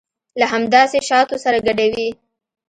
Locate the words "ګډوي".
1.67-2.09